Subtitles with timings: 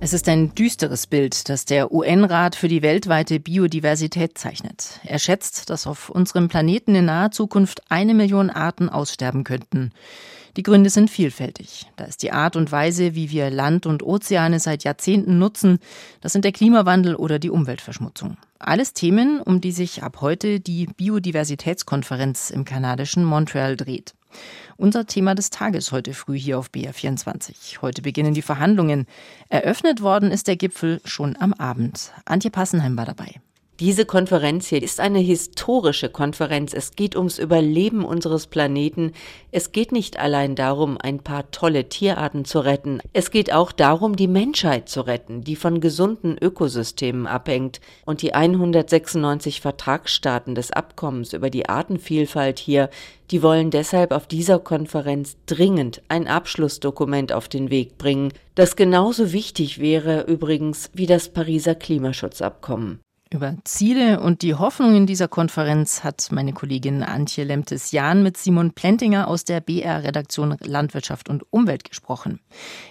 [0.00, 5.00] Es ist ein düsteres Bild, das der UN-Rat für die weltweite Biodiversität zeichnet.
[5.02, 9.90] Er schätzt, dass auf unserem Planeten in naher Zukunft eine Million Arten aussterben könnten.
[10.56, 11.86] Die Gründe sind vielfältig.
[11.96, 15.80] Da ist die Art und Weise, wie wir Land und Ozeane seit Jahrzehnten nutzen.
[16.20, 18.36] Das sind der Klimawandel oder die Umweltverschmutzung.
[18.60, 24.14] Alles Themen, um die sich ab heute die Biodiversitätskonferenz im kanadischen Montreal dreht.
[24.76, 27.80] Unser Thema des Tages heute früh hier auf BR24.
[27.82, 29.06] Heute beginnen die Verhandlungen.
[29.48, 32.12] Eröffnet worden ist der Gipfel schon am Abend.
[32.24, 33.40] Antje Passenheim war dabei.
[33.80, 36.74] Diese Konferenz hier ist eine historische Konferenz.
[36.74, 39.12] Es geht ums Überleben unseres Planeten.
[39.52, 42.98] Es geht nicht allein darum, ein paar tolle Tierarten zu retten.
[43.12, 47.80] Es geht auch darum, die Menschheit zu retten, die von gesunden Ökosystemen abhängt.
[48.04, 52.90] Und die 196 Vertragsstaaten des Abkommens über die Artenvielfalt hier,
[53.30, 59.30] die wollen deshalb auf dieser Konferenz dringend ein Abschlussdokument auf den Weg bringen, das genauso
[59.32, 62.98] wichtig wäre übrigens wie das Pariser Klimaschutzabkommen.
[63.30, 69.28] Über Ziele und die Hoffnungen dieser Konferenz hat meine Kollegin Antje Lemtes-Jahn mit Simon Plentinger
[69.28, 72.40] aus der BR-Redaktion Landwirtschaft und Umwelt gesprochen.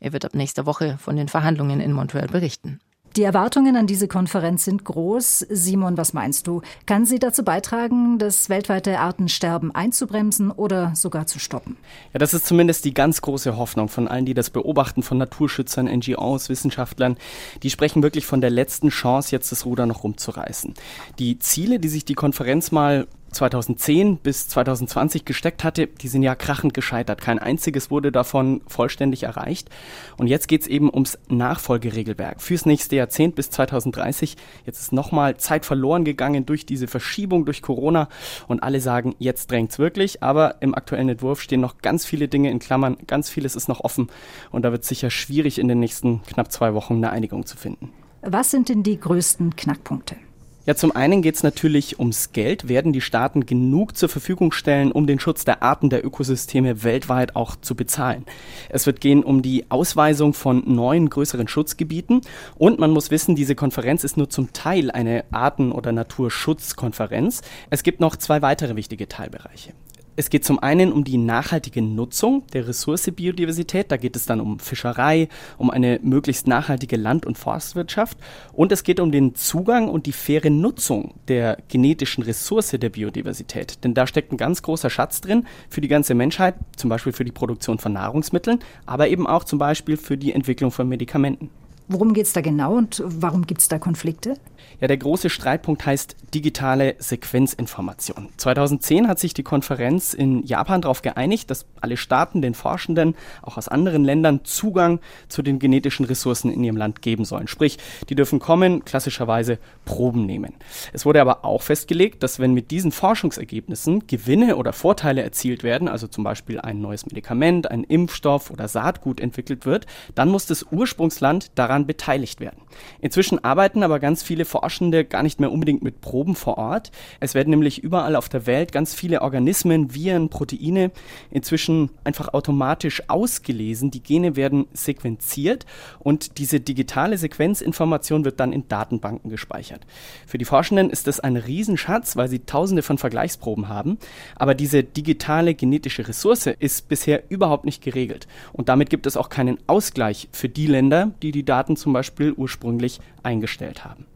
[0.00, 2.80] Er wird ab nächster Woche von den Verhandlungen in Montreal berichten.
[3.16, 5.46] Die Erwartungen an diese Konferenz sind groß.
[5.50, 6.62] Simon, was meinst du?
[6.86, 11.76] Kann sie dazu beitragen, das weltweite Artensterben einzubremsen oder sogar zu stoppen?
[12.14, 15.86] Ja, das ist zumindest die ganz große Hoffnung von allen, die das beobachten, von Naturschützern,
[15.86, 17.18] NGOs, Wissenschaftlern.
[17.62, 20.72] Die sprechen wirklich von der letzten Chance, jetzt das Ruder noch rumzureißen.
[21.18, 26.34] Die Ziele, die sich die Konferenz mal 2010 bis 2020 gesteckt hatte, die sind ja
[26.34, 27.20] krachend gescheitert.
[27.20, 29.70] Kein einziges wurde davon vollständig erreicht.
[30.16, 34.36] Und jetzt geht es eben ums Nachfolgeregelwerk fürs nächste Jahrzehnt bis 2030.
[34.66, 38.08] Jetzt ist nochmal Zeit verloren gegangen durch diese Verschiebung durch Corona.
[38.48, 40.22] Und alle sagen, jetzt drängt's wirklich.
[40.22, 42.96] Aber im aktuellen Entwurf stehen noch ganz viele Dinge in Klammern.
[43.06, 44.08] Ganz vieles ist noch offen.
[44.50, 47.90] Und da wird sicher schwierig, in den nächsten knapp zwei Wochen eine Einigung zu finden.
[48.22, 50.16] Was sind denn die größten Knackpunkte?
[50.64, 52.68] Ja, zum einen geht es natürlich ums Geld.
[52.68, 57.34] Werden die Staaten genug zur Verfügung stellen, um den Schutz der Arten der Ökosysteme weltweit
[57.34, 58.24] auch zu bezahlen?
[58.68, 62.20] Es wird gehen um die Ausweisung von neuen größeren Schutzgebieten.
[62.56, 67.42] Und man muss wissen, diese Konferenz ist nur zum Teil eine Arten- oder Naturschutzkonferenz.
[67.70, 69.72] Es gibt noch zwei weitere wichtige Teilbereiche.
[70.14, 73.90] Es geht zum einen um die nachhaltige Nutzung der Ressource Biodiversität.
[73.90, 78.18] Da geht es dann um Fischerei, um eine möglichst nachhaltige Land- und Forstwirtschaft.
[78.52, 83.82] Und es geht um den Zugang und die faire Nutzung der genetischen Ressource der Biodiversität.
[83.84, 87.24] Denn da steckt ein ganz großer Schatz drin für die ganze Menschheit, zum Beispiel für
[87.24, 91.48] die Produktion von Nahrungsmitteln, aber eben auch zum Beispiel für die Entwicklung von Medikamenten.
[91.88, 94.36] Worum geht es da genau und warum gibt es da Konflikte?
[94.80, 98.30] Ja, der große Streitpunkt heißt digitale Sequenzinformation.
[98.36, 103.58] 2010 hat sich die Konferenz in Japan darauf geeinigt, dass alle Staaten den Forschenden auch
[103.58, 107.48] aus anderen Ländern Zugang zu den genetischen Ressourcen in ihrem Land geben sollen.
[107.48, 107.78] Sprich,
[108.08, 110.54] die dürfen kommen, klassischerweise Proben nehmen.
[110.92, 115.86] Es wurde aber auch festgelegt, dass wenn mit diesen Forschungsergebnissen Gewinne oder Vorteile erzielt werden,
[115.86, 120.66] also zum Beispiel ein neues Medikament, ein Impfstoff oder Saatgut entwickelt wird, dann muss das
[120.70, 122.62] Ursprungsland daran daran beteiligt werden.
[123.00, 126.90] Inzwischen arbeiten aber ganz viele Forschende gar nicht mehr unbedingt mit Proben vor Ort.
[127.20, 130.90] Es werden nämlich überall auf der Welt ganz viele Organismen, Viren, Proteine
[131.30, 133.90] inzwischen einfach automatisch ausgelesen.
[133.90, 135.64] Die Gene werden sequenziert
[135.98, 139.86] und diese digitale Sequenzinformation wird dann in Datenbanken gespeichert.
[140.26, 143.98] Für die Forschenden ist das ein Riesenschatz, weil sie tausende von Vergleichsproben haben.
[144.36, 148.26] Aber diese digitale genetische Ressource ist bisher überhaupt nicht geregelt.
[148.52, 152.32] Und damit gibt es auch keinen Ausgleich für die Länder, die die Daten zum Beispiel
[152.32, 154.06] ursprünglich eingestellt haben.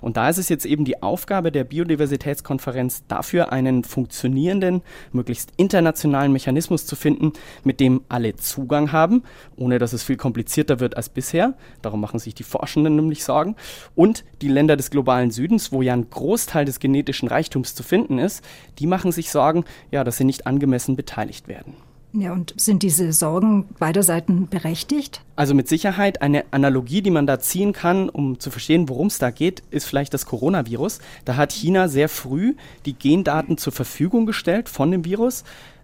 [0.00, 4.82] Und da ist es jetzt eben die Aufgabe der Biodiversitätskonferenz, dafür einen funktionierenden,
[5.12, 7.32] möglichst internationalen Mechanismus zu finden,
[7.62, 9.22] mit dem alle Zugang haben,
[9.56, 11.54] ohne dass es viel komplizierter wird als bisher.
[11.82, 13.56] Darum machen sich die Forschenden nämlich Sorgen.
[13.94, 18.18] Und die Länder des globalen Südens, wo ja ein Großteil des genetischen Reichtums zu finden
[18.18, 18.44] ist,
[18.78, 21.74] die machen sich Sorgen, ja, dass sie nicht angemessen beteiligt werden.
[22.16, 25.20] Ja, und sind diese Sorgen beider Seiten berechtigt?
[25.34, 29.18] Also mit Sicherheit eine Analogie, die man da ziehen kann, um zu verstehen, worum es
[29.18, 31.00] da geht, ist vielleicht das Coronavirus.
[31.24, 32.54] Da hat China sehr früh
[32.86, 35.42] die Gendaten zur Verfügung gestellt von dem Virus.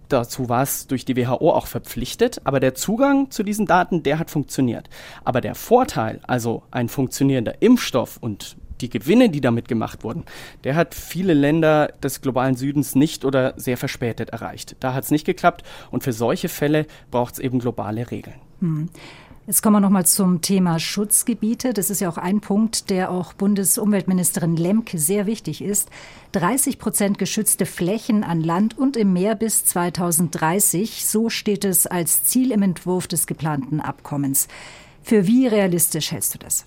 [0.09, 4.21] Dazu war es durch die WHO auch verpflichtet, aber der Zugang zu diesen Daten, der
[4.21, 4.89] hat funktioniert.
[5.25, 10.25] Aber der Vorteil, also ein funktionierender Impfstoff und die Gewinne, die damit gemacht wurden,
[10.65, 14.77] der hat viele Länder des globalen Südens nicht oder sehr verspätet erreicht.
[14.81, 18.37] Da hat es nicht geklappt und für solche Fälle braucht es eben globale Regeln.
[18.61, 18.89] Hm.
[19.47, 21.73] Jetzt kommen wir noch mal zum Thema Schutzgebiete.
[21.73, 25.89] Das ist ja auch ein Punkt, der auch Bundesumweltministerin Lemke sehr wichtig ist.
[26.33, 31.05] 30 Prozent geschützte Flächen an Land und im Meer bis 2030.
[31.05, 34.47] So steht es als Ziel im Entwurf des geplanten Abkommens.
[35.03, 36.67] Für wie realistisch hältst du das?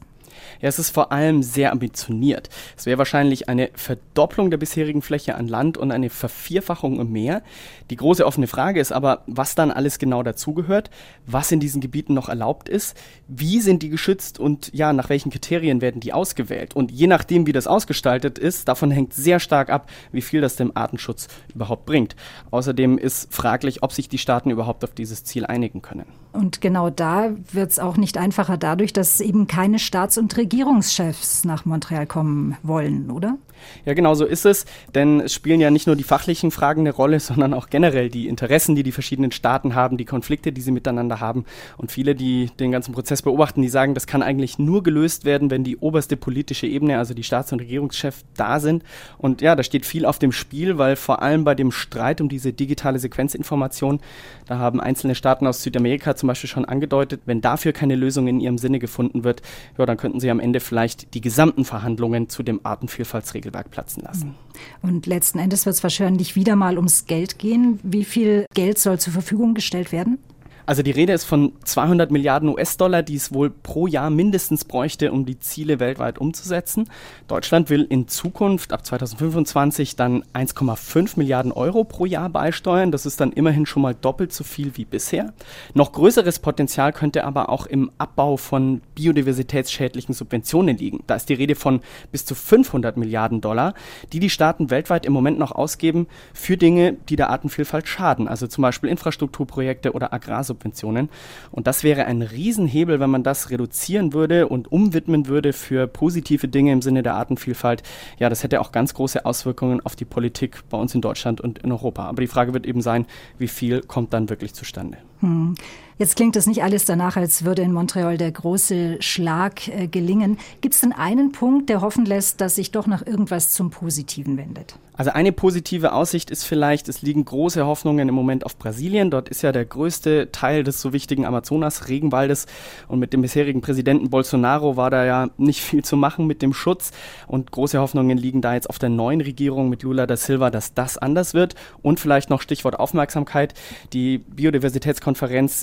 [0.62, 2.50] Ja, es ist vor allem sehr ambitioniert.
[2.78, 7.44] Es wäre wahrscheinlich eine Verdopplung der bisherigen Fläche an Land und eine Vervierfachung im Meer.
[7.90, 10.90] Die große offene Frage ist aber, was dann alles genau dazugehört,
[11.26, 12.98] was in diesen Gebieten noch erlaubt ist,
[13.28, 16.76] wie sind die geschützt und ja, nach welchen Kriterien werden die ausgewählt.
[16.76, 20.56] Und je nachdem, wie das ausgestaltet ist, davon hängt sehr stark ab, wie viel das
[20.56, 22.16] dem Artenschutz überhaupt bringt.
[22.52, 26.06] Außerdem ist fraglich, ob sich die Staaten überhaupt auf dieses Ziel einigen können.
[26.32, 31.44] Und genau da wird es auch nicht einfacher dadurch, dass eben keine Staats- und Regierungschefs
[31.44, 33.38] nach Montreal kommen wollen, oder?
[33.86, 34.66] Ja, genau so ist es,
[34.96, 38.28] denn es spielen ja nicht nur die fachlichen Fragen eine Rolle, sondern auch generell die
[38.28, 41.46] Interessen, die die verschiedenen Staaten haben, die Konflikte, die sie miteinander haben.
[41.78, 45.52] Und viele, die den ganzen Prozess beobachten, die sagen, das kann eigentlich nur gelöst werden,
[45.52, 48.84] wenn die oberste politische Ebene, also die Staats- und Regierungschefs, da sind.
[49.18, 52.30] Und ja, da steht viel auf dem Spiel, weil vor allem bei dem Streit um
[52.30, 54.00] diese digitale Sequenzinformation,
[54.46, 58.40] da haben einzelne Staaten aus Südamerika zum Beispiel schon angedeutet, wenn dafür keine Lösung in
[58.40, 59.42] ihrem Sinne gefunden wird,
[59.78, 64.04] ja, dann könnten sie am Ende vielleicht die gesamten Verhandlungen zu dem Artenvielfaltsregeln Regelwerk platzen
[64.04, 64.36] lassen.
[64.82, 67.80] Und letzten Endes wird es wahrscheinlich wieder mal ums Geld gehen.
[67.84, 70.20] Wie viel Geld soll zur Verfügung gestellt werden?
[70.66, 75.12] Also die Rede ist von 200 Milliarden US-Dollar, die es wohl pro Jahr mindestens bräuchte,
[75.12, 76.90] um die Ziele weltweit umzusetzen.
[77.28, 82.92] Deutschland will in Zukunft ab 2025 dann 1,5 Milliarden Euro pro Jahr beisteuern.
[82.92, 85.34] Das ist dann immerhin schon mal doppelt so viel wie bisher.
[85.74, 91.04] Noch größeres Potenzial könnte aber auch im Abbau von biodiversitätsschädlichen Subventionen liegen.
[91.08, 91.82] Da ist die Rede von
[92.12, 93.74] bis zu 500 Milliarden Dollar,
[94.14, 98.30] die die Staaten weltweit im Moment noch ausgeben für Dinge, die der Artenvielfalt schaden.
[98.30, 100.53] Also zum Beispiel Infrastrukturprojekte oder Agrarsubventionen.
[100.54, 101.10] Subventionen.
[101.52, 106.48] Und das wäre ein Riesenhebel, wenn man das reduzieren würde und umwidmen würde für positive
[106.48, 107.84] Dinge im Sinne der Artenvielfalt.
[108.20, 111.60] Ja, das hätte auch ganz große Auswirkungen auf die Politik bei uns in Deutschland und
[111.60, 112.06] in Europa.
[112.06, 113.06] Aber die Frage wird eben sein,
[113.38, 114.98] wie viel kommt dann wirklich zustande?
[115.24, 115.56] Hm.
[115.98, 120.38] Jetzt klingt das nicht alles danach, als würde in Montreal der große Schlag äh, gelingen.
[120.60, 124.38] Gibt es denn einen Punkt, der hoffen lässt, dass sich doch noch irgendwas zum Positiven
[124.38, 124.76] wendet?
[124.96, 129.10] Also eine positive Aussicht ist vielleicht, es liegen große Hoffnungen im Moment auf Brasilien.
[129.10, 132.46] Dort ist ja der größte Teil des so wichtigen Amazonas-Regenwaldes.
[132.88, 136.54] Und mit dem bisherigen Präsidenten Bolsonaro war da ja nicht viel zu machen mit dem
[136.54, 136.92] Schutz.
[137.26, 140.76] Und große Hoffnungen liegen da jetzt auf der neuen Regierung mit Lula da Silva, dass
[140.76, 141.56] das anders wird.
[141.82, 143.56] Und vielleicht noch Stichwort Aufmerksamkeit.
[143.94, 145.13] Die Biodiversitätskonferenz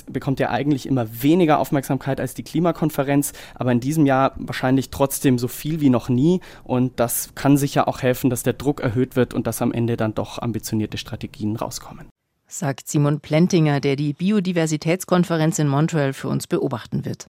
[0.07, 3.33] bekommt ja eigentlich immer weniger Aufmerksamkeit als die Klimakonferenz.
[3.55, 6.41] Aber in diesem Jahr wahrscheinlich trotzdem so viel wie noch nie.
[6.63, 9.97] Und das kann sicher auch helfen, dass der Druck erhöht wird und dass am Ende
[9.97, 12.07] dann doch ambitionierte Strategien rauskommen.
[12.47, 17.19] Sagt Simon Plentinger, der die Biodiversitätskonferenz in Montreal für uns beobachten wird.